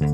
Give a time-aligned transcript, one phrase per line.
[0.00, 0.08] Halo,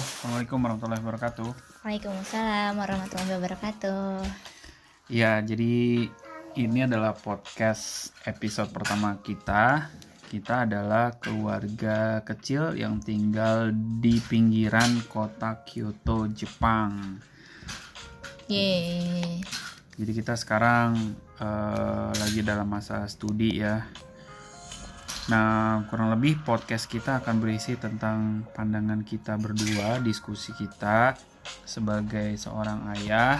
[0.00, 1.50] Assalamualaikum warahmatullahi wabarakatuh.
[1.84, 4.24] Waalaikumsalam warahmatullahi wabarakatuh.
[5.12, 6.08] Ya, jadi
[6.56, 9.92] ini adalah podcast episode pertama kita.
[10.32, 17.20] Kita adalah keluarga kecil yang tinggal di pinggiran kota Kyoto, Jepang.
[18.48, 19.44] Yeay.
[20.00, 23.86] Jadi kita sekarang eh, lagi dalam masa studi ya.
[25.30, 31.14] Nah, kurang lebih podcast kita akan berisi tentang pandangan kita berdua, diskusi kita
[31.62, 33.38] sebagai seorang ayah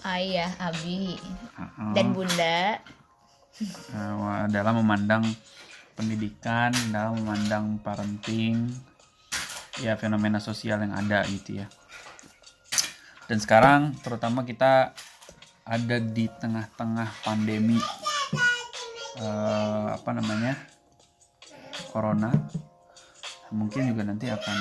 [0.00, 1.20] Ayah, Abi,
[1.60, 2.80] uh-uh, dan Bunda.
[3.92, 5.20] uh, dalam memandang
[5.92, 8.64] pendidikan, dalam memandang parenting,
[9.84, 11.68] ya fenomena sosial yang ada gitu ya.
[13.28, 14.96] Dan sekarang terutama kita
[15.64, 17.78] ada di tengah-tengah pandemi
[19.20, 20.54] eh, apa namanya
[21.90, 22.30] corona.
[23.50, 24.58] Mungkin juga nanti akan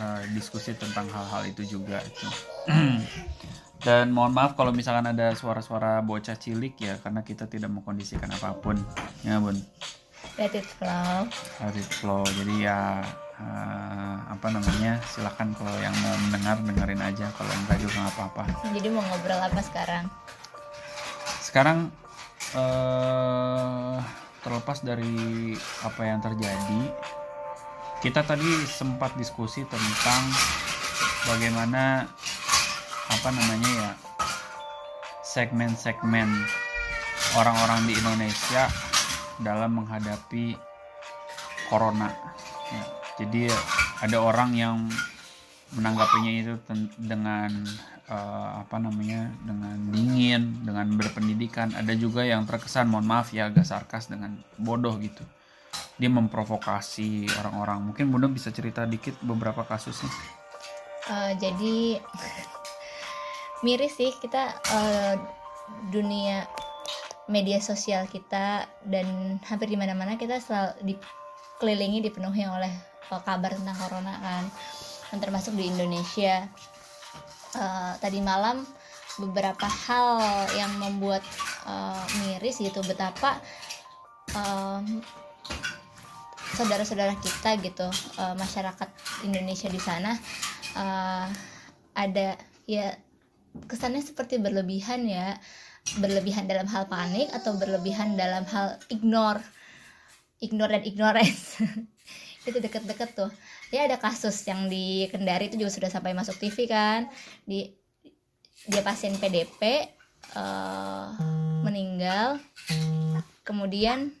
[0.00, 2.28] eh, diskusi tentang hal-hal itu juga itu.
[3.84, 8.58] Dan mohon maaf kalau misalkan ada suara-suara bocah cilik ya karena kita tidak mengkondisikan apa
[8.58, 8.74] pun.
[9.22, 9.54] Ya bun.
[10.34, 11.30] Let it flow.
[11.62, 12.26] Let it flow.
[12.26, 13.06] Jadi ya
[13.40, 17.26] eh, apa namanya silakan kalau yang mau mendengar dengerin aja.
[17.34, 18.44] Kalau enggak juga nggak apa-apa.
[18.74, 20.06] Jadi mau ngobrol apa sekarang?
[21.48, 21.88] sekarang
[22.52, 23.96] eh
[24.44, 26.82] terlepas dari apa yang terjadi
[28.04, 30.22] kita tadi sempat diskusi tentang
[31.24, 32.04] bagaimana
[33.08, 33.90] apa namanya ya
[35.24, 36.28] segmen-segmen
[37.32, 38.68] orang-orang di Indonesia
[39.40, 40.52] dalam menghadapi
[41.72, 42.12] corona.
[42.68, 42.84] Ya,
[43.18, 43.50] jadi
[44.00, 44.76] ada orang yang
[45.74, 46.54] menanggapinya itu
[46.96, 47.50] dengan
[48.08, 51.74] eh, apa namanya dengan dingin dengan berpendidikan.
[51.76, 55.26] Ada juga yang terkesan mohon maaf ya agak sarkas dengan bodoh gitu.
[55.98, 57.92] Dia memprovokasi orang-orang.
[57.92, 60.08] Mungkin bunda bisa cerita dikit beberapa kasusnya.
[61.08, 62.00] Eh, jadi
[63.66, 65.14] miris sih kita eh,
[65.90, 66.46] dunia
[67.28, 73.76] media sosial kita dan hampir di mana-mana kita selalu dikelilingi dipenuhi oleh eh, kabar tentang
[73.80, 74.44] corona kan
[75.08, 76.44] dan termasuk di Indonesia.
[77.56, 78.60] Eh, tadi malam
[79.18, 80.20] beberapa hal
[80.54, 81.24] yang membuat
[81.66, 83.42] eh, miris gitu betapa
[84.32, 85.02] em,
[86.54, 87.88] saudara-saudara kita gitu
[88.20, 88.88] eh, masyarakat
[89.26, 90.14] Indonesia di sana
[90.78, 91.26] eh,
[91.98, 92.94] ada ya
[93.66, 95.34] kesannya seperti berlebihan ya
[95.98, 99.42] berlebihan dalam hal panik atau berlebihan dalam hal ignore
[100.38, 101.58] ignore dan ignorance
[102.50, 103.30] itu deket-deket tuh.
[103.70, 107.06] Ya ada kasus yang di Kendari itu juga sudah sampai masuk TV kan.
[107.44, 107.72] Di
[108.66, 109.88] dia pasien PDP
[110.36, 111.06] eh,
[111.62, 112.40] meninggal.
[113.44, 114.12] Kemudian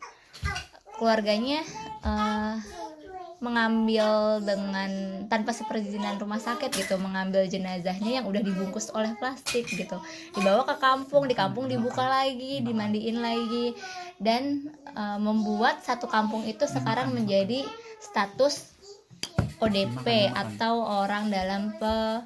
[0.96, 1.60] keluarganya
[2.04, 2.56] eh,
[3.38, 9.94] mengambil dengan tanpa seperizinan rumah sakit gitu mengambil jenazahnya yang udah dibungkus oleh plastik gitu.
[10.34, 13.78] Dibawa ke kampung di kampung dibuka lagi dimandiin lagi.
[14.18, 17.62] Dan eh, membuat satu kampung itu sekarang menjadi
[17.98, 18.78] status
[19.58, 22.22] ODP atau orang dalam pe-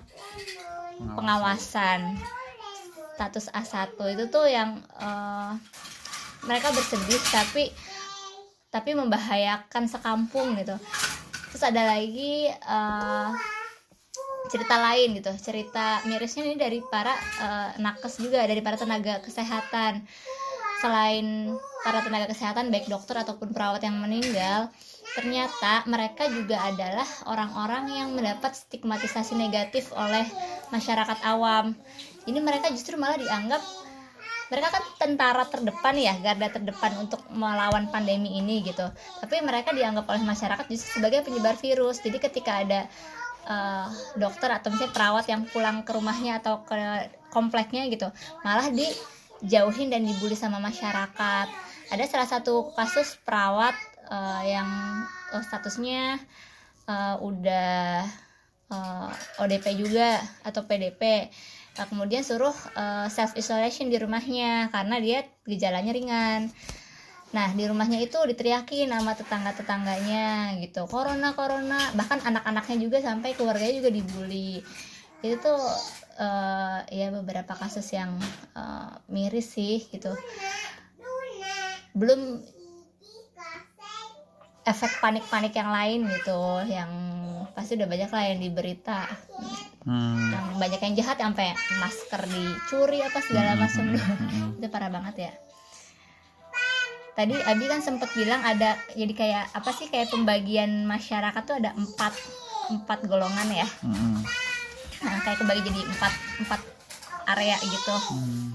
[1.00, 2.16] pengawasan.
[3.12, 5.52] status A1 itu tuh yang eh,
[6.48, 7.70] mereka bersedih tapi
[8.72, 10.74] tapi membahayakan sekampung gitu.
[11.52, 13.28] Terus ada lagi eh,
[14.48, 15.30] cerita lain gitu.
[15.38, 20.02] Cerita mirisnya ini dari para eh, nakes juga dari para tenaga kesehatan.
[20.82, 21.52] Selain
[21.86, 24.72] para tenaga kesehatan baik dokter ataupun perawat yang meninggal
[25.12, 30.24] ternyata mereka juga adalah orang-orang yang mendapat stigmatisasi negatif oleh
[30.72, 31.76] masyarakat awam.
[32.24, 33.60] Ini mereka justru malah dianggap
[34.52, 38.84] mereka kan tentara terdepan ya garda terdepan untuk melawan pandemi ini gitu.
[39.24, 42.04] Tapi mereka dianggap oleh masyarakat justru sebagai penyebar virus.
[42.04, 42.84] Jadi ketika ada
[43.48, 43.86] eh,
[44.20, 46.76] dokter atau misalnya perawat yang pulang ke rumahnya atau ke
[47.32, 48.12] kompleknya gitu
[48.44, 51.48] malah dijauhin dan dibully sama masyarakat.
[51.92, 53.76] Ada salah satu kasus perawat
[54.12, 54.68] eh, yang
[55.32, 56.20] eh, statusnya
[56.86, 58.04] eh, udah
[58.68, 61.32] eh, ODP juga atau PDP
[61.72, 62.52] Nah, kemudian suruh
[63.08, 66.52] self isolation di rumahnya karena dia gejalanya ringan.
[67.32, 70.84] Nah, di rumahnya itu diteriakin sama tetangga-tetangganya gitu.
[70.84, 74.60] Corona, corona, bahkan anak-anaknya juga sampai keluarganya juga dibully.
[75.24, 75.64] Itu tuh
[76.20, 78.12] eh, ya beberapa kasus yang
[78.52, 80.12] eh, miris sih gitu.
[81.96, 82.44] Belum
[84.62, 86.90] efek panik-panik yang lain gitu yang
[87.52, 89.06] pasti udah banyak lah yang di berita
[89.82, 90.30] Hmm.
[90.30, 94.48] yang banyak yang jahat sampai masker dicuri apa segala Hmm, macam hmm, hmm, hmm.
[94.62, 95.32] itu parah banget ya
[97.12, 101.74] tadi Abi kan sempat bilang ada jadi kayak apa sih kayak pembagian masyarakat tuh ada
[101.74, 102.14] empat
[102.70, 104.22] empat golongan ya Mm-mm.
[105.02, 106.12] nah kayak kebagi jadi empat
[106.46, 106.60] empat
[107.34, 108.54] area gitu Hmm.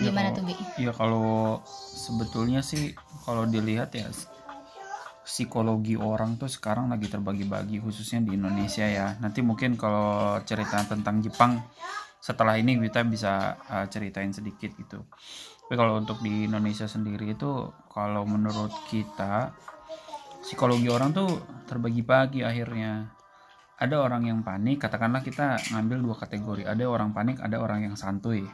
[0.00, 1.28] Ya, gimana kalau- tuh bi Iya kalau
[1.92, 2.96] sebetulnya sih
[3.28, 4.08] kalau dilihat ya
[5.22, 9.14] psikologi orang tuh sekarang lagi terbagi-bagi khususnya di Indonesia ya.
[9.20, 11.60] Nanti mungkin kalau cerita tentang Jepang
[12.22, 15.04] setelah ini kita bisa uh, ceritain sedikit gitu.
[15.66, 19.52] Tapi kalau untuk di Indonesia sendiri itu kalau menurut kita
[20.42, 21.28] psikologi orang tuh
[21.70, 23.12] terbagi-bagi akhirnya.
[23.82, 26.62] Ada orang yang panik, katakanlah kita ngambil dua kategori.
[26.70, 28.46] Ada orang panik, ada orang yang santuy.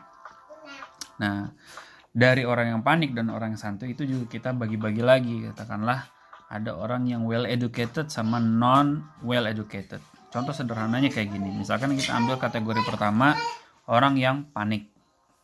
[1.18, 1.52] Nah,
[2.14, 5.36] dari orang yang panik dan orang yang santuy itu juga kita bagi-bagi lagi.
[5.50, 6.08] Katakanlah
[6.48, 10.00] ada orang yang well educated sama non well educated.
[10.32, 11.52] Contoh sederhananya kayak gini.
[11.52, 13.36] Misalkan kita ambil kategori pertama
[13.88, 14.88] orang yang panik.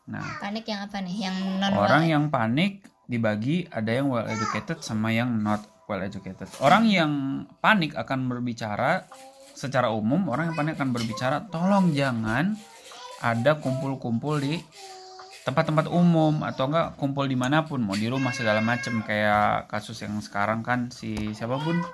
[0.05, 4.81] Nah, panik yang apa nih yang non orang yang panik dibagi ada yang well educated
[4.81, 6.49] sama yang not well educated.
[6.61, 9.09] Orang yang panik akan berbicara
[9.55, 12.57] secara umum, orang yang panik akan berbicara tolong jangan
[13.25, 14.61] ada kumpul-kumpul di
[15.45, 20.01] tempat-tempat umum atau enggak kumpul di mana pun mau di rumah segala macam kayak kasus
[20.01, 21.85] yang sekarang kan si siapa pun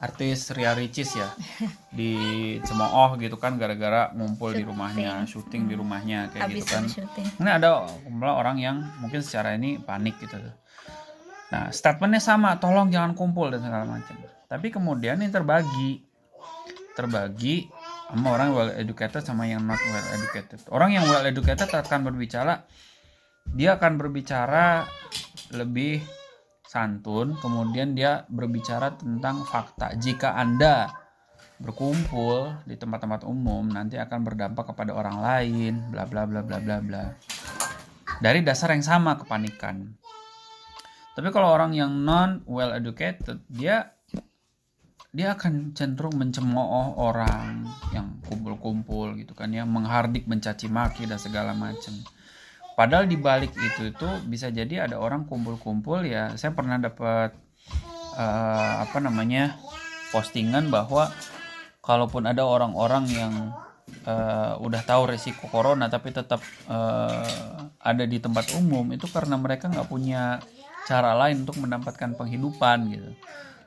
[0.00, 1.28] artis Ria Ricis ya
[1.98, 2.12] di
[2.64, 5.68] Cemooh gitu kan gara-gara ngumpul di rumahnya syuting.
[5.68, 6.84] di rumahnya kayak habis gitu kan.
[7.36, 10.40] ini ada kumpulan orang yang mungkin secara ini panik gitu.
[11.50, 14.14] Nah, statementnya sama, tolong jangan kumpul dan segala macam.
[14.46, 15.98] Tapi kemudian ini terbagi,
[16.94, 17.66] terbagi
[18.10, 20.58] sama orang well educated sama yang not well educated.
[20.74, 22.66] Orang yang well educated akan berbicara,
[23.54, 24.86] dia akan berbicara
[25.54, 26.02] lebih
[26.66, 29.94] santun, kemudian dia berbicara tentang fakta.
[29.98, 30.90] Jika Anda
[31.60, 36.78] berkumpul di tempat-tempat umum nanti akan berdampak kepada orang lain, bla bla bla bla bla
[36.82, 37.04] bla.
[38.20, 39.86] Dari dasar yang sama kepanikan.
[41.14, 43.92] Tapi kalau orang yang non well educated, dia
[45.10, 51.50] dia akan cenderung mencemooh orang yang kumpul-kumpul gitu kan ya, menghardik, mencaci maki dan segala
[51.50, 51.98] macam.
[52.78, 56.38] Padahal di balik itu itu bisa jadi ada orang kumpul-kumpul ya.
[56.38, 57.34] Saya pernah dapat
[58.14, 59.58] eh, apa namanya
[60.14, 61.10] postingan bahwa
[61.82, 63.34] kalaupun ada orang-orang yang
[64.06, 66.38] eh, udah tahu resiko corona tapi tetap
[66.70, 70.38] eh, ada di tempat umum itu karena mereka nggak punya
[70.86, 73.10] cara lain untuk mendapatkan penghidupan gitu.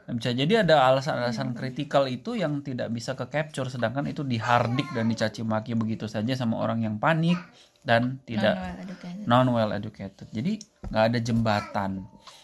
[0.03, 5.07] Bisa jadi ada alasan-alasan kritikal itu yang tidak bisa ke capture sedangkan itu dihardik dan
[5.07, 7.39] dicaci maki begitu saja sama orang yang panik
[7.87, 9.23] dan tidak educated.
[9.23, 10.27] non well educated.
[10.31, 10.59] Jadi
[10.91, 11.91] nggak ada jembatan.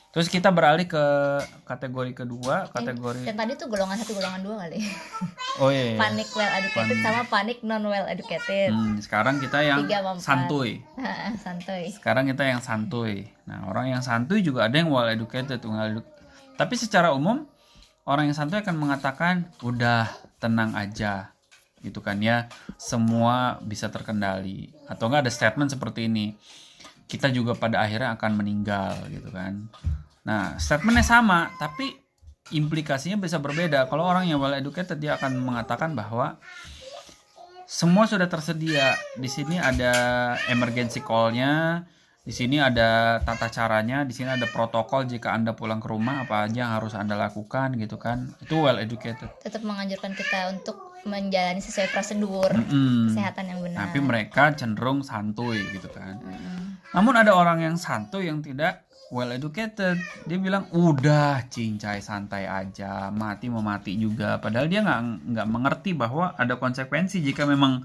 [0.09, 1.05] Terus kita beralih ke
[1.69, 4.81] kategori kedua, kategori yang tadi tuh golongan satu golongan dua kali
[5.61, 5.97] oh iya, iya.
[6.01, 9.85] panik well educated sama panik non well educated Hmm, sekarang kita yang
[10.17, 10.81] santuy.
[11.45, 13.29] santuy Sekarang kita yang santuy.
[13.45, 16.01] Nah, orang yang santuy juga ada yang well educated, well
[16.59, 17.47] Tapi secara umum
[18.03, 20.11] orang yang santuy akan mengatakan udah
[20.43, 21.31] tenang aja.
[21.79, 22.51] Gitu kan ya.
[22.75, 24.67] Semua bisa terkendali.
[24.91, 26.35] Atau enggak ada statement seperti ini.
[27.07, 29.71] Kita juga pada akhirnya akan meninggal gitu kan.
[30.27, 31.95] Nah, statementnya sama, tapi
[32.51, 33.87] implikasinya bisa berbeda.
[33.87, 36.37] Kalau orang yang well educated dia akan mengatakan bahwa
[37.69, 38.99] semua sudah tersedia.
[39.15, 41.85] Di sini ada emergency call-nya,
[42.29, 46.45] di sini ada tata caranya, di sini ada protokol jika Anda pulang ke rumah apa
[46.45, 48.29] aja yang harus Anda lakukan gitu kan.
[48.37, 49.33] Itu well educated.
[49.41, 50.77] tetap menganjurkan kita untuk
[51.09, 53.09] menjalani sesuai prosedur Mm-mm.
[53.09, 56.21] kesehatan yang benar Tapi mereka cenderung santuy gitu kan.
[56.21, 56.85] Mm-mm.
[56.93, 59.97] Namun ada orang yang santuy yang tidak well educated.
[60.25, 64.37] Dia bilang udah cincai santai aja, mati mau mati juga.
[64.37, 65.01] Padahal dia nggak
[65.33, 67.81] nggak mengerti bahwa ada konsekuensi jika memang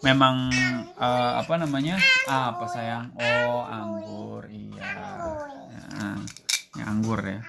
[0.00, 0.48] memang
[0.96, 4.88] eh, apa namanya Ah, apa sayang oh anggur iya
[6.00, 6.08] Ya,
[6.80, 7.42] ya, anggur ya.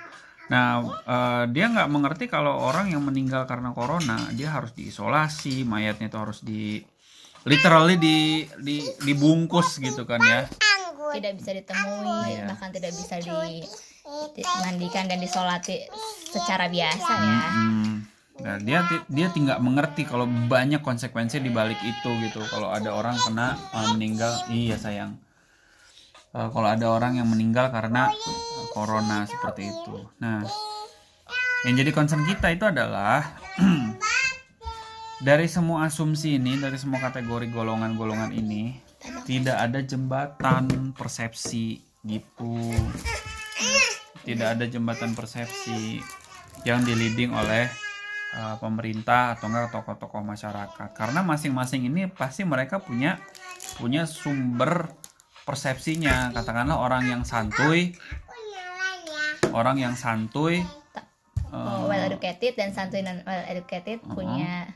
[0.52, 6.12] Nah eh, dia nggak mengerti kalau orang yang meninggal karena corona dia harus diisolasi, mayatnya
[6.12, 6.82] itu harus di
[7.42, 10.46] literally di, di dibungkus gitu kan ya.
[11.12, 12.46] Tidak bisa ditemui Iya.
[12.48, 13.68] bahkan tidak bisa di-
[14.34, 15.86] dimandikan dan disolati
[16.26, 17.94] secara biasa ya Hmm.
[18.42, 22.42] Nah, dia dia tidak mengerti kalau banyak konsekuensi di balik itu gitu.
[22.50, 25.14] Kalau ada orang kena uh, meninggal, iya sayang.
[26.34, 29.94] Uh, kalau ada orang yang meninggal karena uh, corona seperti itu.
[30.18, 30.42] Nah,
[31.70, 33.30] yang jadi concern kita itu adalah
[35.28, 38.74] dari semua asumsi ini, dari semua kategori golongan-golongan ini,
[39.26, 42.74] tidak ada jembatan persepsi gitu.
[44.22, 45.98] Tidak ada jembatan persepsi
[46.62, 47.66] yang diliding oleh
[48.38, 50.90] uh, pemerintah atau enggak tokoh-tokoh masyarakat.
[50.94, 53.18] Karena masing-masing ini pasti mereka punya
[53.82, 54.94] punya sumber
[55.46, 56.30] persepsinya.
[56.38, 57.98] Katakanlah orang yang santuy.
[59.52, 60.64] Orang yang santuy
[61.52, 64.72] Oh, well educated dan santuy non well educated punya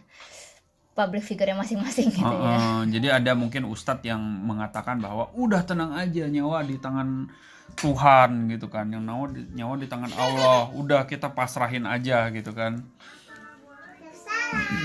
[0.96, 2.56] public figure yang masing-masing gitu Uh, ya.
[2.56, 7.28] uh, jadi ada mungkin ustadz yang mengatakan bahwa udah tenang aja nyawa di tangan
[7.76, 12.56] Tuhan gitu kan, yang nyawa di, nyawa di tangan Allah, udah kita pasrahin aja gitu
[12.56, 12.80] kan.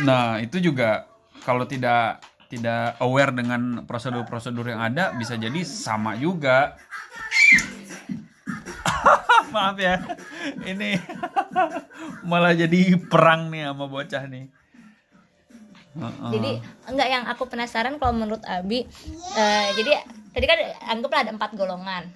[0.03, 1.07] Nah itu juga
[1.47, 6.75] kalau tidak tidak aware dengan prosedur-prosedur yang ada bisa jadi sama juga.
[9.55, 10.03] Maaf ya,
[10.67, 10.99] ini
[12.31, 14.51] malah jadi perang nih sama bocah nih.
[15.91, 16.31] Uh-uh.
[16.31, 18.87] Jadi enggak yang aku penasaran kalau menurut Abi
[19.35, 22.07] eh, jadi tadi kan anggaplah ada empat golongan.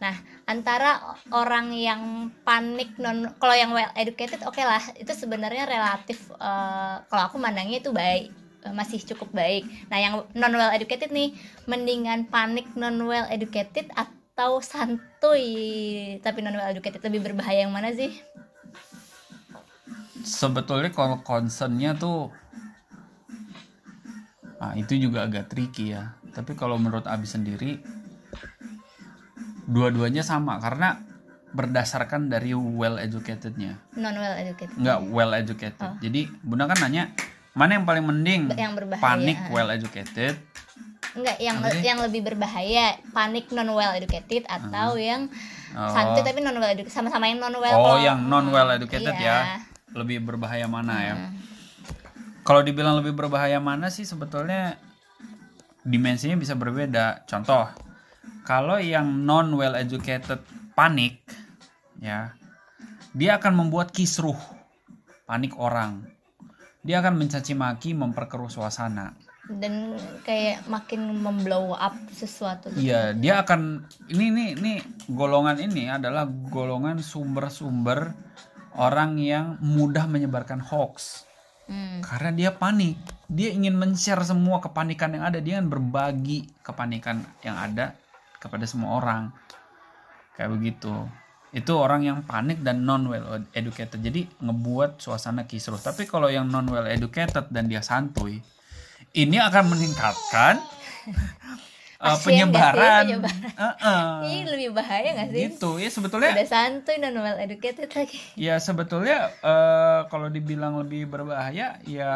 [0.00, 0.16] Nah,
[0.48, 0.98] antara
[1.30, 7.22] orang yang panik non kalau yang well educated oke lah, itu sebenarnya relatif eh, kalau
[7.30, 8.34] aku mandangnya itu baik
[8.66, 9.62] eh, masih cukup baik.
[9.86, 11.30] Nah, yang non well educated nih
[11.70, 17.94] mendingan panik non well educated atau santuy tapi non well educated lebih berbahaya yang mana
[17.94, 18.10] sih?
[20.24, 22.28] sebetulnya kalau concernnya tuh
[24.60, 27.80] ah itu juga agak tricky ya tapi kalau menurut Abi sendiri
[29.64, 31.00] dua-duanya sama karena
[31.50, 34.76] berdasarkan dari well educatednya Non well educated.
[34.76, 37.10] nggak well educated jadi bunda kan nanya
[37.52, 39.02] mana yang paling mending Yang berbahaya.
[39.02, 40.38] panik well educated
[41.10, 41.82] Enggak, yang sih?
[41.82, 45.26] yang lebih berbahaya panik non well educated atau yang
[45.70, 45.86] Oh.
[45.86, 49.22] santuy tapi non well educated sama-sama yang non well oh yang non well educated Iya.
[49.22, 49.38] ya
[49.92, 51.34] lebih berbahaya mana ya Hmm.
[52.50, 54.74] Kalau dibilang lebih berbahaya mana sih sebetulnya
[55.86, 57.22] dimensinya bisa berbeda.
[57.22, 57.70] Contoh,
[58.42, 60.42] kalau yang non well educated
[60.74, 61.22] panik
[62.02, 62.34] ya,
[63.14, 64.34] dia akan membuat kisruh,
[65.30, 66.02] panik orang.
[66.82, 69.14] Dia akan mencaci maki, memperkeruh suasana.
[69.50, 72.90] dan kayak makin memblow up sesuatu gitu.
[72.90, 74.72] Iya, dia akan ini ini ini
[75.06, 78.10] golongan ini adalah golongan sumber-sumber
[78.74, 81.29] orang yang mudah menyebarkan hoax.
[81.70, 82.02] Hmm.
[82.02, 82.98] karena dia panik.
[83.30, 85.38] Dia ingin men-share semua kepanikan yang ada.
[85.38, 87.94] Dia ingin berbagi kepanikan yang ada
[88.42, 89.30] kepada semua orang.
[90.34, 90.94] Kayak begitu.
[91.54, 94.02] Itu orang yang panik dan non well educated.
[94.02, 95.78] Jadi ngebuat suasana kisruh.
[95.78, 98.42] Tapi kalau yang non well educated dan dia santuy
[99.14, 100.62] ini akan meningkatkan
[102.00, 103.52] uh, Kasian nggak sih penyebaran penyebaran?
[103.60, 104.04] Uh-uh.
[104.26, 105.40] Ini lebih bahaya gak sih?
[105.52, 108.18] gitu ya sebetulnya Udah santuy non well educated lagi.
[108.50, 112.12] Ya sebetulnya eh, kalau dibilang lebih berbahaya ya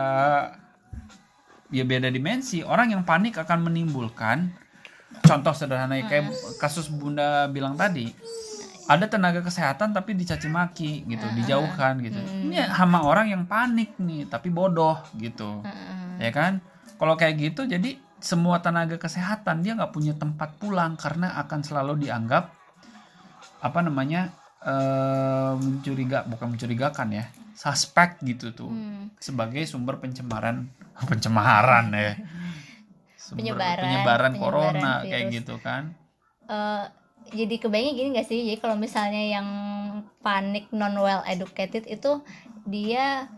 [1.68, 2.64] ya beda dimensi.
[2.64, 4.48] Orang yang panik akan menimbulkan
[5.20, 8.08] contoh sederhana kayak kasus Bunda bilang tadi.
[8.84, 12.20] Ada tenaga kesehatan tapi dicaci maki gitu, dijauhkan gitu.
[12.20, 15.64] Ini sama orang yang panik nih tapi bodoh gitu.
[15.64, 16.28] Heeh.
[16.28, 16.60] Ya kan?
[17.00, 22.00] Kalau kayak gitu jadi semua tenaga kesehatan dia nggak punya tempat pulang karena akan selalu
[22.00, 22.48] dianggap
[23.60, 29.12] apa namanya eh mencuriga bukan mencurigakan ya suspek gitu tuh Hmm.
[29.18, 30.72] sebagai sumber pencemaran
[31.04, 32.16] pencemaran ya
[33.14, 35.34] Sumber Penyebaran- penyebaran penyebaran corona kayak virus.
[35.34, 35.82] gitu kan
[36.44, 36.84] Eh,
[37.34, 39.48] jadi kebayangnya gini gak sih jadi kalau misalnya yang
[40.20, 42.20] panik non well educated itu
[42.64, 43.28] dia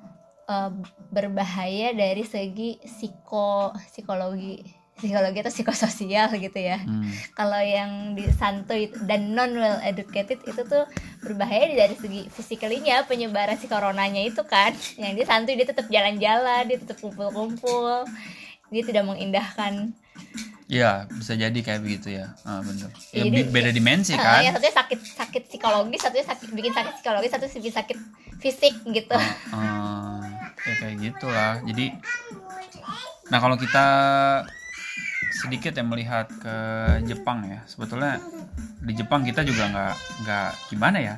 [0.47, 0.71] eh,
[1.09, 4.63] berbahaya dari segi psiko psikologi
[4.97, 6.81] psikologi atau psikososial gitu ya.
[6.81, 7.05] Hmm.
[7.35, 10.89] kalau yang di santuy dan non well educated itu tuh
[11.21, 14.73] berbahaya dari segi fisikalinya penyebaran si coronanya itu kan.
[14.97, 18.09] Yang dia santuy dia tetap jalan-jalan dia tetap kumpul-kumpul
[18.67, 19.93] dia tidak mengindahkan.
[20.67, 22.35] Ya bisa jadi kayak begitu ya.
[22.43, 22.91] Ah, bener.
[23.13, 24.43] Ya, Jadi- beda dimensi Eh, kan?
[24.43, 27.99] yang satunya sakit sakit psikologis satunya sakit bikin sakit psikologis satu bikin sakit
[28.41, 29.15] fisik gitu.
[29.53, 30.19] Ah,
[30.55, 31.53] ya kayak gitulah.
[31.67, 31.95] Jadi
[33.27, 33.87] nah kalau kita
[35.35, 36.57] sedikit ya melihat ke
[37.05, 37.61] Jepang ya.
[37.69, 38.23] Sebetulnya
[38.81, 41.17] di Jepang kita juga nggak nggak gimana ya?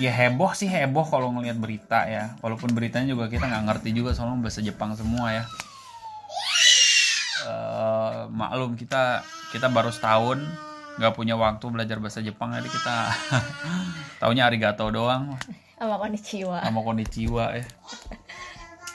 [0.00, 2.34] Ya heboh sih heboh kalau ngelihat berita ya.
[2.40, 5.44] Walaupun beritanya juga kita nggak ngerti juga soalnya bahasa Jepang semua ya.
[7.50, 10.44] Eh, maklum kita kita baru setahun
[11.00, 12.96] nggak punya waktu belajar bahasa Jepang jadi kita
[14.20, 15.32] taunya arigato doang
[15.80, 17.64] sama konnichiwa sama konnichiwa ya.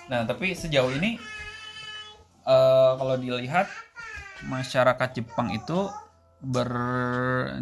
[0.05, 1.17] Nah, tapi sejauh ini
[2.45, 3.65] eh, kalau dilihat
[4.45, 5.89] masyarakat Jepang itu
[6.45, 6.69] ber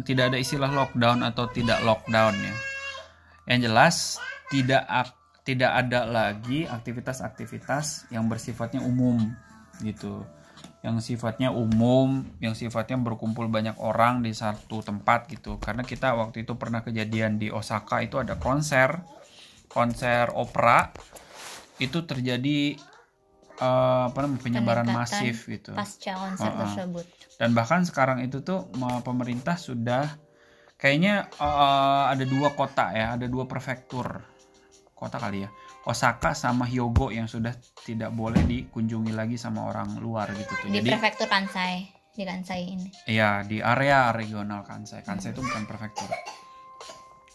[0.04, 2.54] tidak ada istilah lockdown atau tidak lockdown ya.
[3.48, 3.96] Yang jelas
[4.52, 9.32] tidak ak- tidak ada lagi aktivitas-aktivitas yang bersifatnya umum
[9.80, 10.20] gitu.
[10.84, 15.56] Yang sifatnya umum, yang sifatnya berkumpul banyak orang di satu tempat gitu.
[15.56, 19.00] Karena kita waktu itu pernah kejadian di Osaka itu ada konser
[19.74, 20.94] konser opera
[21.82, 22.78] itu terjadi
[23.58, 25.74] eh, apa namanya penyebaran Peningkatan masif gitu.
[25.74, 26.60] pasca konser Uh-uh.
[26.62, 27.06] tersebut.
[27.34, 28.70] Dan bahkan sekarang itu tuh
[29.02, 30.06] pemerintah sudah
[30.78, 34.22] kayaknya eh, ada dua kota ya ada dua prefektur
[34.94, 35.50] kota kali ya
[35.84, 37.52] Osaka sama Hyogo yang sudah
[37.84, 40.68] tidak boleh dikunjungi lagi sama orang luar gitu tuh.
[40.72, 42.88] Di jadi prefektur Kansai di Kansai ini.
[43.04, 45.04] Ya di area regional Kansai.
[45.04, 46.08] Kansai itu bukan prefektur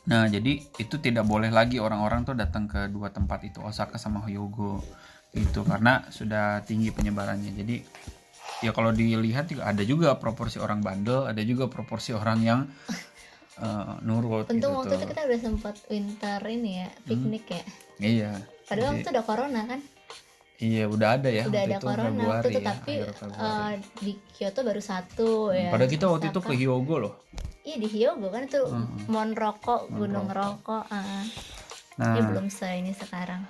[0.07, 4.23] nah jadi itu tidak boleh lagi orang-orang tuh datang ke dua tempat itu Osaka sama
[4.23, 4.79] Hyogo
[5.35, 5.61] gitu.
[5.67, 7.53] Karena sudah tinggi penyebarannya.
[7.53, 7.75] Jadi
[8.65, 12.59] ya kalau dilihat juga ada juga proporsi orang bandel ada juga proporsi orang yang
[13.63, 15.09] eh, nurut gitu untung waktu itu tuh.
[15.13, 17.61] kita udah sempat winter ini ya piknik ya.
[17.99, 18.31] Iya.
[18.65, 19.79] Padahal Jadi- waktu itu udah corona kan
[20.59, 23.73] iya udah ada ya udah ada itu corona Februari itu ya, tapi eh,
[24.03, 27.13] di Kyoto baru satu ya padahal kita waktu itu ke Hyogo loh.
[27.63, 29.07] Iya di Hyogo kan itu Mhm.
[29.07, 30.83] Mon Rokok Gunung Rokok.
[30.83, 31.23] Rokok ah.
[31.95, 32.15] nah.
[32.15, 33.47] ini belum se ini sekarang.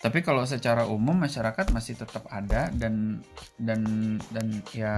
[0.00, 3.20] Tapi kalau secara umum masyarakat masih tetap ada dan
[3.60, 3.80] dan
[4.32, 4.96] dan ya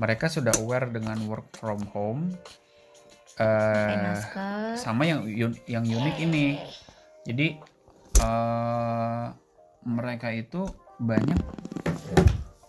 [0.00, 2.32] mereka sudah aware dengan work from home
[3.40, 4.76] eh masker.
[4.80, 5.24] sama yang
[5.64, 6.56] yang unik ini.
[7.24, 7.46] Jadi
[8.20, 9.41] eh
[9.82, 11.38] mereka itu banyak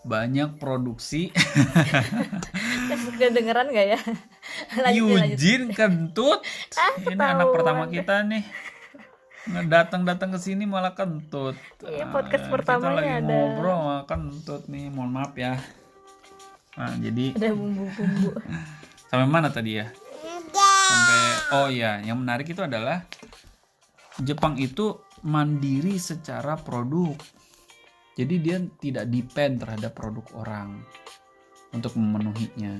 [0.04, 1.32] banyak produksi.
[3.16, 4.00] Kedengeran gak ya?
[4.96, 6.44] Eugene kentut.
[6.74, 8.44] Ah, ini anak pertama kita nih.
[9.68, 11.54] Datang datang ke sini malah kentut.
[11.80, 13.24] Iya, podcast Ah, pertamanya kita lagi ada.
[13.24, 14.84] ngobrol sama kentut nih.
[14.90, 15.54] Mohon maaf ya.
[16.74, 18.28] Nah jadi ada bumbu-bumbu.
[19.08, 19.86] Sampai mana tadi ya?
[20.52, 21.22] Sampai
[21.54, 23.06] oh iya yang menarik itu adalah
[24.18, 27.16] Jepang itu mandiri secara produk.
[28.14, 30.84] Jadi dia tidak depend terhadap produk orang
[31.74, 32.78] untuk memenuhinya.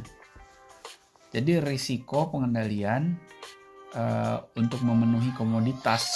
[1.34, 3.18] Jadi risiko pengendalian
[3.90, 6.06] eh, untuk memenuhi komoditas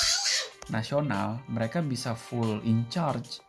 [0.71, 3.43] nasional mereka bisa full in charge.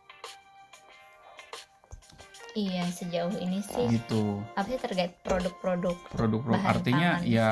[2.58, 3.86] Iya sejauh ini sih.
[3.94, 4.42] Gitu.
[4.58, 7.50] Apa sih terkait produk-produk produk produk Bahan artinya ya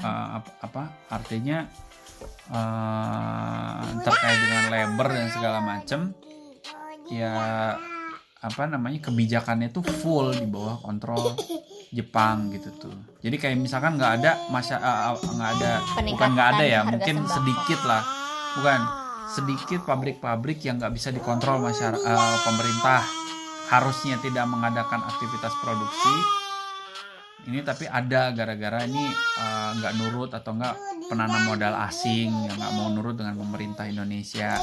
[0.00, 1.68] uh, apa artinya
[2.52, 6.12] uh, terkait dengan labor dan segala macam
[7.08, 7.32] ya
[8.38, 11.34] apa namanya kebijakannya tuh full di bawah kontrol
[11.90, 12.94] Jepang gitu tuh.
[13.18, 15.72] Jadi kayak misalkan nggak ada masa uh, uh, nggak ada
[16.06, 17.34] bukan nggak ada ya mungkin sembako.
[17.34, 18.02] sedikit lah.
[18.60, 18.80] Bukan
[19.28, 23.02] sedikit pabrik-pabrik yang nggak bisa dikontrol masyarakat pemerintah.
[23.68, 26.14] Harusnya tidak mengadakan aktivitas produksi.
[27.48, 29.08] Ini tapi ada gara-gara ini
[29.40, 30.76] uh, nggak nurut atau nggak
[31.08, 34.60] penanam modal asing yang nggak mau nurut dengan pemerintah Indonesia.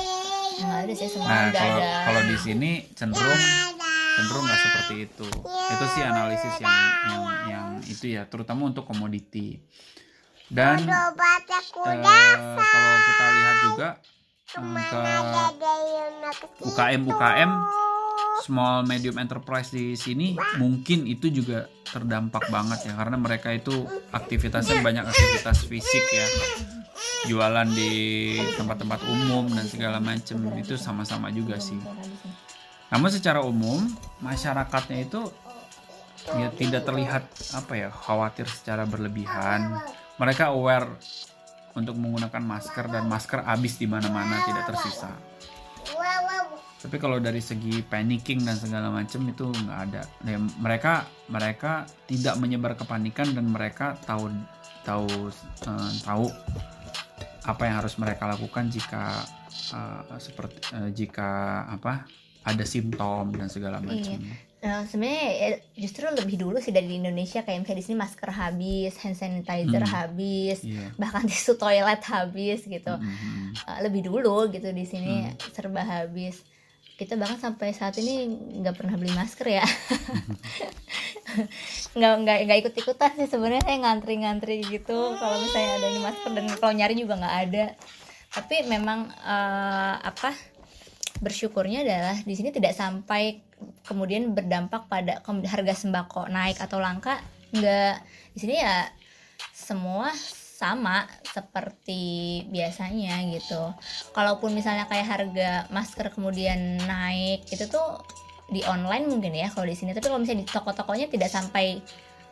[0.62, 3.44] Nah udah kalau ada kalau di sini cenderung
[4.16, 5.28] cenderung nggak seperti itu.
[5.46, 6.78] Itu sih analisis yang
[7.10, 9.60] yang yang itu ya terutama untuk komoditi.
[10.46, 11.12] Dan eh,
[12.54, 13.88] kalau kita lihat juga
[14.46, 14.62] ke
[16.64, 17.52] UKM UKM
[18.44, 24.84] small medium enterprise di sini mungkin itu juga terdampak banget ya karena mereka itu aktivitasnya
[24.84, 26.28] banyak aktivitas fisik ya.
[27.26, 31.78] Jualan di tempat-tempat umum dan segala macam itu sama-sama juga sih.
[32.94, 33.82] Namun secara umum
[34.22, 35.26] masyarakatnya itu
[36.38, 37.24] ya tidak terlihat
[37.58, 39.82] apa ya khawatir secara berlebihan.
[40.22, 40.96] Mereka aware
[41.76, 45.12] untuk menggunakan masker dan masker habis di mana-mana tidak tersisa
[46.86, 52.38] tapi kalau dari segi panicking dan segala macam itu nggak ada Ya, mereka mereka tidak
[52.38, 54.30] menyebar kepanikan dan mereka tahu
[54.86, 55.10] tahu
[55.66, 56.30] eh, tahu
[57.46, 59.26] apa yang harus mereka lakukan jika
[59.74, 61.30] eh, seperti eh, jika
[61.74, 62.06] apa
[62.46, 64.22] ada simptom dan segala macam
[64.66, 68.32] Nah, sebenarnya ya, justru lebih dulu sih dari di Indonesia kayak misalnya di sini masker
[68.34, 69.94] habis, hand sanitizer Hmm.
[69.94, 72.94] habis, iya bahkan tisu toilet habis gitu.
[72.98, 73.50] Mm, mm, mm.
[73.62, 75.38] Uh, lebih dulu gitu di sini Hmm.
[75.54, 76.42] serba habis.
[76.96, 78.28] Kita bahkan sampai saat ini
[78.64, 79.66] nggak pernah beli masker ya.
[81.98, 86.00] nggak nggak nggak ikut ikutan sih sebenarnya saya ngantri ngantri gitu kalau misalnya ada ini
[86.00, 87.66] masker dan kalau nyari juga nggak ada.
[88.32, 90.32] Tapi memang uh, apa
[91.20, 93.40] bersyukurnya adalah di sini tidak sampai
[93.88, 97.24] kemudian berdampak pada harga sembako naik atau langka
[97.56, 97.96] nggak
[98.36, 98.84] di sini ya
[99.56, 100.12] semua
[100.56, 103.76] sama seperti biasanya gitu.
[104.16, 108.00] Kalaupun misalnya kayak harga masker kemudian naik itu tuh
[108.48, 109.92] di online mungkin ya kalau di sini.
[109.92, 111.84] Tapi kalau misalnya di toko-tokonya tidak sampai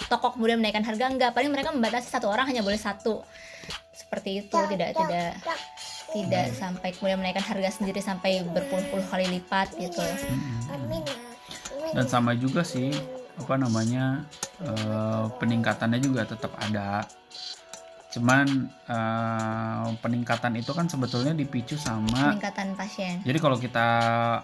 [0.07, 1.31] toko kemudian menaikkan harga enggak.
[1.35, 3.19] Paling mereka membatasi satu orang hanya boleh satu.
[3.91, 5.35] Seperti itu tidak tidak
[6.15, 9.99] tidak sampai kemudian menaikkan harga sendiri sampai berpuluh-puluh kali lipat gitu.
[11.91, 12.93] Dan sama juga sih
[13.33, 14.23] apa namanya
[14.61, 17.03] eh, peningkatannya juga tetap ada
[18.13, 23.17] cuman eh, peningkatan itu kan sebetulnya dipicu sama peningkatan pasien.
[23.25, 23.87] Jadi kalau kita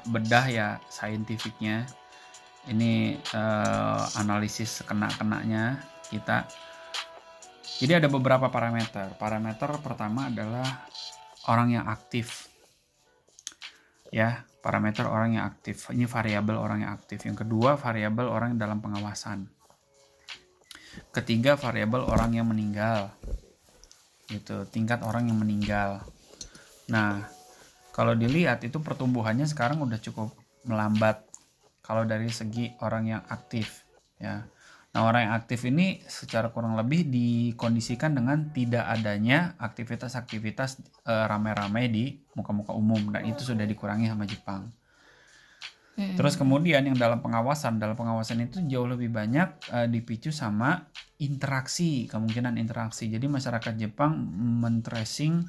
[0.10, 1.86] bedah ya saintifiknya
[2.66, 6.50] ini eh, analisis kena-kenanya kita
[7.80, 9.16] jadi ada beberapa parameter.
[9.16, 10.68] Parameter pertama adalah
[11.48, 12.52] orang yang aktif.
[14.12, 15.88] Ya parameter orang yang aktif.
[15.88, 17.24] Ini variabel orang yang aktif.
[17.24, 19.48] Yang kedua variabel orang yang dalam pengawasan.
[21.16, 23.16] Ketiga variabel orang yang meninggal
[24.30, 26.06] gitu tingkat orang yang meninggal.
[26.88, 27.26] Nah
[27.92, 30.32] kalau dilihat itu pertumbuhannya sekarang udah cukup
[30.64, 31.26] melambat
[31.82, 33.84] kalau dari segi orang yang aktif
[34.22, 34.46] ya.
[34.90, 41.84] Nah orang yang aktif ini secara kurang lebih dikondisikan dengan tidak adanya aktivitas-aktivitas eh, rame-rame
[41.90, 43.14] di muka-muka umum.
[43.14, 44.79] Dan itu sudah dikurangi sama Jepang
[46.16, 50.88] Terus kemudian yang dalam pengawasan, dalam pengawasan itu jauh lebih banyak eh, dipicu sama
[51.20, 53.12] interaksi, kemungkinan interaksi.
[53.12, 54.16] Jadi masyarakat Jepang
[54.64, 55.44] men-tracing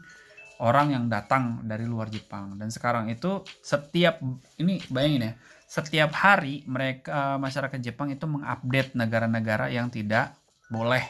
[0.60, 4.20] orang yang datang dari luar Jepang dan sekarang itu setiap
[4.60, 5.32] ini bayangin ya,
[5.64, 10.36] setiap hari mereka masyarakat Jepang itu mengupdate negara-negara yang tidak
[10.68, 11.02] boleh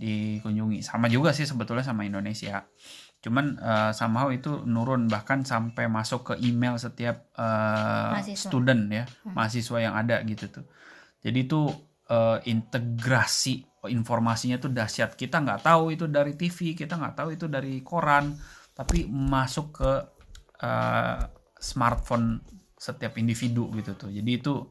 [0.00, 0.80] dikunjungi.
[0.80, 2.64] Sama juga sih sebetulnya sama Indonesia.
[3.20, 8.48] Cuman eh, somehow itu nurun bahkan sampai masuk ke email setiap Mahasiswa.
[8.48, 10.64] student ya, mahasiswa yang ada gitu tuh.
[11.20, 11.68] Jadi itu
[12.08, 15.16] eh, integrasi informasinya tuh dahsyat.
[15.16, 18.32] Kita nggak tahu itu dari TV, kita nggak tahu itu dari koran,
[18.72, 19.92] tapi masuk ke
[20.64, 21.20] eh,
[21.60, 22.40] smartphone
[22.80, 24.08] setiap individu gitu tuh.
[24.08, 24.64] Jadi itu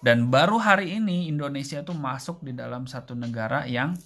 [0.00, 3.96] dan baru hari ini Indonesia tuh masuk di dalam satu negara yang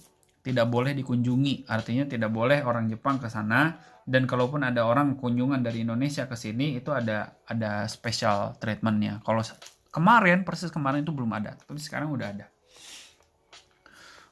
[0.41, 1.69] tidak boleh dikunjungi.
[1.69, 6.33] Artinya tidak boleh orang Jepang ke sana dan kalaupun ada orang kunjungan dari Indonesia ke
[6.33, 9.21] sini itu ada ada special treatmentnya.
[9.21, 9.45] Kalau
[9.93, 12.45] kemarin persis kemarin itu belum ada, tapi sekarang udah ada.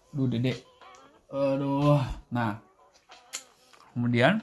[0.09, 0.57] Duh, Dedek.
[1.29, 2.01] Aduh.
[2.33, 2.57] Nah.
[3.93, 4.41] Kemudian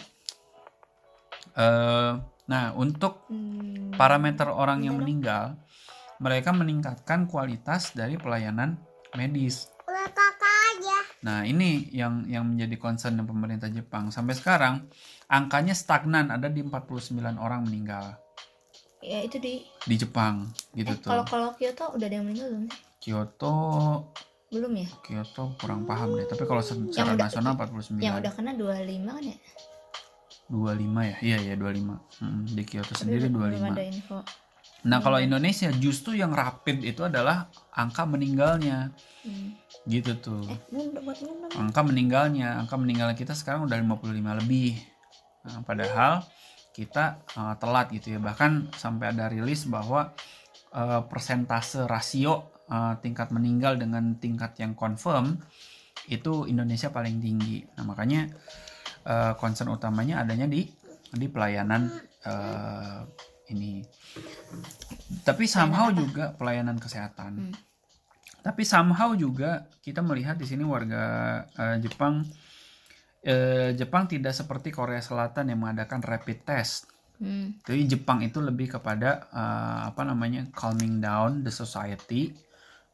[1.56, 2.12] eh
[2.46, 5.58] nah, untuk Hmm, parameter orang yang meninggal,
[6.22, 8.78] mereka meningkatkan kualitas dari pelayanan
[9.16, 9.75] medis.
[11.26, 11.34] Udah.
[11.34, 14.14] Nah, ini yang yang menjadi concern pemerintah Jepang.
[14.14, 14.86] Sampai sekarang
[15.26, 18.14] angkanya stagnan, ada di 49 orang meninggal
[19.02, 21.06] ya itu di di Jepang gitu eh, tuh.
[21.06, 22.66] kalau kalau Kyoto udah ada yang meninggal belum?
[22.98, 23.54] Kyoto
[24.50, 28.02] belum ya Kyoto kurang paham deh, tapi kalau secara udah- nasional 49.
[28.02, 29.36] yang udah kena 25 kan ya
[30.46, 31.16] 25 ya?
[31.22, 31.98] Iya ya 25.
[32.22, 33.74] Mm, di Kyoto Tapi sendiri belum 25.
[33.74, 34.18] ada info
[34.84, 38.92] Nah, kalau Indonesia justru yang rapid itu adalah angka meninggalnya.
[39.24, 39.56] Hmm.
[39.88, 40.44] Gitu tuh.
[40.74, 41.18] eh buat
[41.54, 44.76] angka meninggalnya angka meninggal kita sekarang udah 55 lebih
[45.46, 46.26] Nah, padahal
[46.74, 50.12] kita uh, telat gitu ya bahkan sampai ada rilis bahwa
[50.76, 55.40] uh, persentase rasio uh, tingkat meninggal dengan tingkat yang confirm
[56.12, 58.28] itu Indonesia paling tinggi nah makanya
[59.08, 60.68] uh, concern utamanya adanya di
[61.16, 61.88] di pelayanan
[62.28, 63.08] uh,
[63.50, 63.84] ini
[65.22, 67.54] tapi somehow juga pelayanan kesehatan Hmm.
[68.42, 71.04] tapi somehow juga kita melihat di sini warga
[71.54, 72.22] eh, Jepang
[73.26, 76.86] eh, Jepang tidak seperti Korea Selatan yang mengadakan rapid test.
[77.18, 77.58] Hmm.
[77.66, 82.30] Jadi Jepang itu lebih kepada eh, apa namanya calming down the society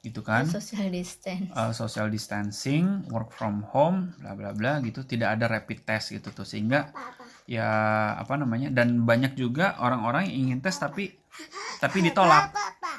[0.02, 0.48] gitu kan.
[0.48, 5.84] social distance Eh, social distancing, work from home, bla bla bla gitu, tidak ada rapid
[5.86, 6.90] test gitu tuh sehingga
[7.46, 7.68] ya
[8.18, 8.68] apa namanya?
[8.70, 11.12] Dan banyak juga orang-orang yang ingin tes tapi
[11.82, 12.52] tapi ditolak.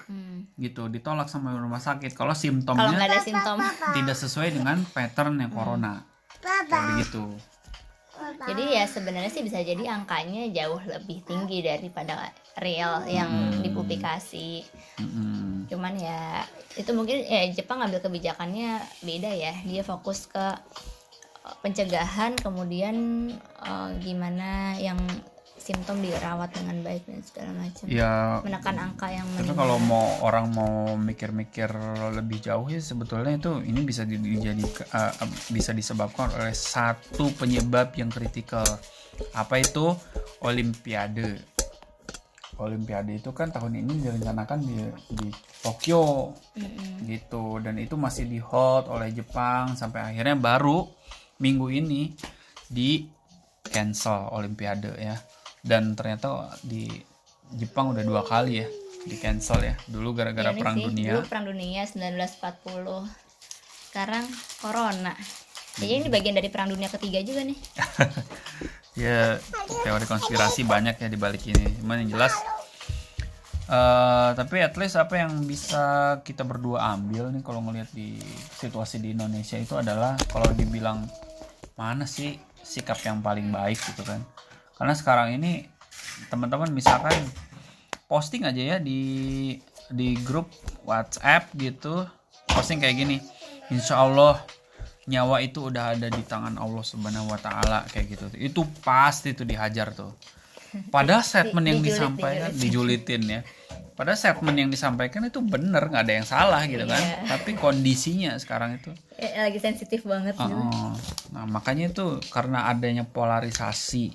[0.04, 0.52] Hmm.
[0.60, 2.12] gitu, ditolak sama rumah sakit.
[2.12, 3.58] Kalau kalau simptomnya nggak ada simptom.
[3.96, 6.04] tidak sesuai dengan pattern yang corona.
[6.44, 7.24] Kayak begitu
[8.44, 13.62] jadi ya sebenarnya sih bisa jadi angkanya jauh lebih tinggi daripada real yang Hmm.
[13.64, 14.64] dipublikasi.
[15.02, 15.66] Mm-mm.
[15.74, 16.46] cuman ya
[16.78, 19.54] itu mungkin ya Jepang ngambil kebijakannya beda ya.
[19.66, 20.54] Dia fokus ke
[21.60, 22.96] pencegahan kemudian
[23.64, 25.00] eh, gimana yang
[25.64, 27.88] simptom dirawat dengan baik dan segala macam.
[27.88, 29.60] Ya menekan angka yang tapi meninggal.
[29.64, 31.72] kalau mau orang mau mikir-mikir
[32.12, 35.14] lebih jauh ya sebetulnya itu ini bisa di- dijadi eh,
[35.56, 38.68] bisa disebabkan oleh satu penyebab yang kritikal.
[39.32, 39.96] Apa itu?
[40.44, 41.40] Olimpiade.
[42.60, 44.78] Olimpiade itu kan tahun ini direncanakan di
[45.16, 45.28] di
[45.64, 46.36] Tokyo.
[46.60, 47.08] Mm-mm.
[47.08, 50.86] gitu dan itu masih di hold oleh Jepang sampai akhirnya baru
[51.44, 52.16] minggu ini
[52.72, 53.04] di
[53.68, 55.20] cancel Olimpiade ya.
[55.60, 56.88] Dan ternyata di
[57.54, 58.68] Jepang udah dua kali ya
[59.04, 59.76] di cancel ya.
[59.84, 61.12] Dulu gara-gara Ini perang sih, dunia.
[61.20, 64.26] dulu perang dunia 1940 sekarang
[64.58, 65.14] corona.
[65.78, 67.60] Jadi ini bagian dari perang dunia ketiga juga nih.
[68.94, 69.42] Ya
[69.82, 71.66] teori konspirasi banyak ya di balik ini.
[71.82, 72.38] Cuman yang jelas
[73.66, 78.22] eh, tapi at least apa yang bisa kita berdua ambil nih kalau ngelihat di
[78.54, 81.10] situasi di Indonesia itu adalah kalau dibilang
[81.74, 84.22] mana sih sikap yang paling baik gitu kan?
[84.78, 85.68] Karena sekarang ini
[86.30, 87.14] teman-teman misalkan
[88.06, 89.02] posting aja ya di
[89.90, 90.50] di grup
[90.86, 92.06] WhatsApp gitu.
[92.54, 93.18] Posting kayak gini
[93.72, 94.44] Insya Allah
[95.08, 98.26] nyawa itu udah ada di tangan Allah Subhanahu Wa Taala kayak gitu.
[98.38, 100.12] Itu pasti tuh dihajar tuh.
[100.90, 103.06] Pada statement yang disampaikan dijulit.
[103.06, 103.42] dijulitin ya
[103.94, 107.30] pada statement yang disampaikan itu bener nggak ada yang salah gitu kan Iya.
[107.30, 110.52] tapi kondisinya sekarang itu Eh, lagi sensitif banget gitu.
[110.52, 110.92] Oh,
[111.30, 114.12] nah makanya itu karena adanya polarisasi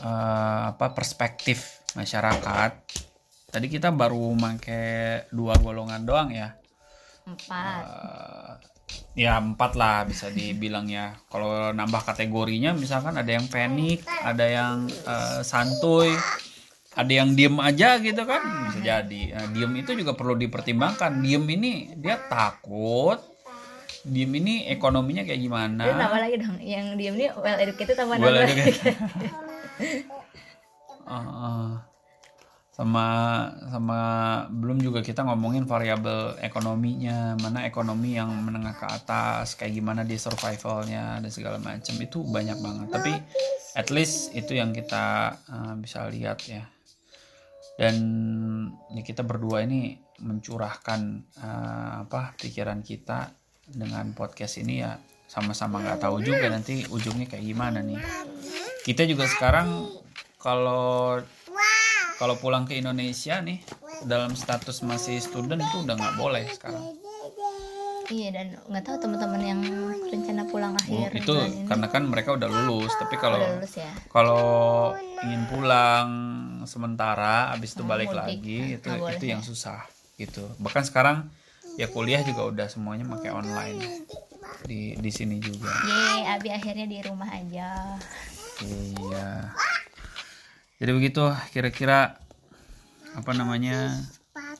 [0.00, 2.72] eh, apa perspektif masyarakat.
[3.50, 4.78] Tadi kita baru make
[5.30, 6.54] dua golongan doang ya.
[7.26, 8.52] empat Eh,
[9.16, 11.18] ya empat lah bisa dibilang ya.
[11.26, 16.14] Kalau nambah kategorinya misalkan ada yang panik, ada yang eh, santuy,
[17.00, 19.22] ada yang diem aja gitu kan bisa jadi.
[19.36, 21.24] Nah, diem itu juga perlu dipertimbangkan.
[21.24, 23.18] Diem ini dia takut.
[24.04, 25.84] Diem ini ekonominya kayak gimana?
[25.84, 28.96] Tambah lagi dong yang diem ini well educated tambah Well educated.
[31.08, 31.68] Heeh.
[32.80, 33.06] sama
[33.68, 34.00] sama
[34.48, 40.16] belum juga kita ngomongin variabel ekonominya mana ekonomi yang menengah ke atas kayak gimana dia
[40.16, 43.12] survivalnya dan segala macam itu banyak banget tapi
[43.76, 46.64] at least itu yang kita uh, bisa lihat ya
[47.80, 47.96] dan
[48.92, 51.00] ya kita berdua ini mencurahkan
[51.40, 53.32] uh, apa pikiran kita
[53.64, 55.00] dengan podcast ini ya.
[55.30, 57.96] Sama-sama nggak tahu juga nanti ujungnya kayak gimana nih.
[58.84, 59.88] Kita juga sekarang
[60.36, 61.24] kalau
[62.20, 63.64] kalau pulang ke Indonesia nih
[64.04, 66.99] dalam status masih student itu udah nggak boleh sekarang
[68.10, 69.60] iya dan nggak tahu teman-teman yang
[70.04, 71.66] rencana pulang Oh, akhir itu bulan ini.
[71.66, 73.90] karena kan mereka udah lulus tapi kalau lulus ya.
[74.10, 74.44] kalau
[75.20, 76.08] ingin pulang
[76.64, 78.20] sementara habis itu Oh, balik mudik.
[78.20, 79.30] lagi itu boleh itu ya.
[79.32, 79.80] yang susah
[80.16, 80.44] gitu.
[80.58, 81.30] Bahkan sekarang
[81.74, 84.04] ya kuliah juga udah semuanya pakai online.
[84.60, 85.70] Di di sini juga.
[85.82, 87.96] Yeay, Abi akhirnya di rumah aja.
[88.60, 89.54] Iya.
[90.76, 92.20] Jadi begitu kira-kira
[93.10, 93.96] apa namanya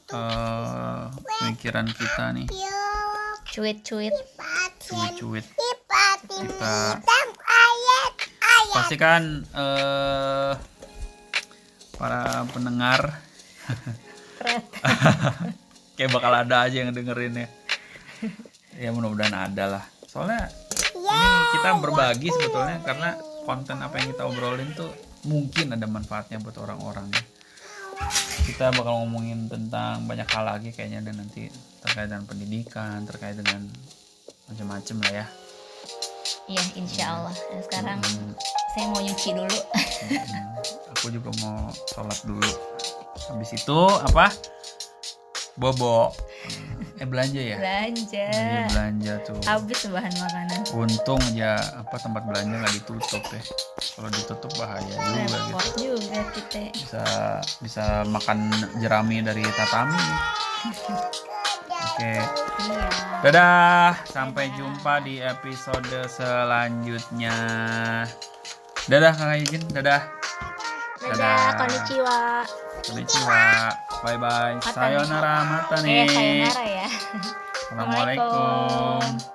[0.08, 1.04] eh
[1.38, 2.48] pemikiran kita nih
[3.50, 4.14] cuit-cuit.
[4.78, 5.44] Cuit-cuit.
[6.30, 7.02] Kita
[8.70, 10.54] pastikan eh
[11.98, 13.20] para pendengar.
[14.40, 14.62] Keren
[16.00, 17.48] kayak bakal ada aja yang dengerin ya.
[18.80, 19.84] Ya mudah-mudahan ada lah.
[20.08, 20.48] Soalnya
[20.96, 24.88] ini kita berbagi sebetulnya karena konten apa yang kita obrolin tuh
[25.28, 27.12] mungkin ada manfaatnya buat orang-orang.
[28.48, 33.60] Kita bakal ngomongin tentang banyak hal lagi kayaknya dan nanti terkait dengan pendidikan terkait dengan
[34.46, 35.26] macam-macam lah ya.
[36.46, 37.34] Iya insya Allah.
[37.34, 38.30] Dan sekarang Hmm,
[38.74, 39.58] saya mau nyuci dulu.
[40.10, 40.46] Hmm,
[40.92, 42.50] aku juga mau sholat dulu.
[43.30, 44.34] Habis itu apa?
[45.54, 46.10] Bobo.
[46.96, 47.56] Eh belanja ya?
[47.56, 48.26] Belanja.
[48.32, 49.40] Iya, belanja tuh.
[49.44, 50.58] Habis bahan makanan.
[50.72, 53.42] Untung aja apa tempat belanja nggak ditutup ya.
[53.96, 55.36] Kalau ditutup bahaya juga gitu.
[55.36, 56.60] repot juga kita.
[56.76, 57.02] Bisa
[57.60, 58.38] bisa makan
[58.80, 60.00] jerami dari tatami
[61.80, 62.14] oke.
[62.68, 62.88] Iya.
[63.24, 63.92] Dadah.
[64.08, 67.36] Sampai jumpa di episode selanjutnya.
[68.88, 70.02] Dadah kak Izin dadah.
[71.00, 72.18] Dadah konnichiwa.
[72.84, 73.42] Konnichiwa.
[74.00, 76.88] Bye bye Mata sayonara mata eh nih sayonara ya.
[77.70, 79.29] Assalamualaikum